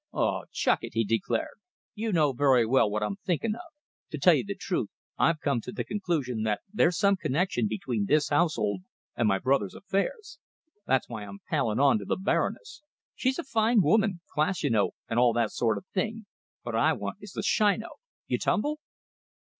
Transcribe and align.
"Oh! 0.11 0.45
chuck 0.51 0.79
it," 0.81 0.95
he 0.95 1.03
declared. 1.05 1.59
"You 1.93 2.11
know 2.11 2.33
very 2.33 2.65
well 2.65 2.89
what 2.89 3.03
I'm 3.03 3.17
thinking 3.17 3.53
of. 3.53 3.61
To 4.09 4.17
tell 4.17 4.33
you 4.33 4.43
the 4.43 4.55
truth, 4.55 4.89
I've 5.19 5.39
come 5.39 5.61
to 5.61 5.71
the 5.71 5.83
conclusion 5.83 6.41
that 6.41 6.61
there's 6.73 6.97
some 6.97 7.17
connection 7.17 7.67
between 7.67 8.07
this 8.07 8.29
household 8.29 8.81
and 9.15 9.27
my 9.27 9.37
brothers 9.37 9.75
affairs. 9.75 10.39
That's 10.87 11.07
why 11.07 11.23
I'm 11.23 11.37
palling 11.51 11.79
on 11.79 11.99
to 11.99 12.05
the 12.05 12.17
Baroness. 12.17 12.81
She's 13.13 13.37
a 13.37 13.43
fine 13.43 13.83
woman 13.83 14.21
class, 14.33 14.63
you 14.63 14.71
know, 14.71 14.93
and 15.07 15.19
all 15.19 15.33
that 15.33 15.51
sort 15.51 15.77
of 15.77 15.85
thing, 15.93 16.25
but 16.63 16.73
what 16.73 16.81
I 16.81 16.93
want 16.93 17.17
is 17.21 17.33
the 17.33 17.43
shino! 17.43 17.89
You 18.25 18.39
tumble?" 18.39 18.79